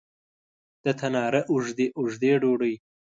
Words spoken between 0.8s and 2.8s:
د تناره اوږدې، اوږدې ډوډۍ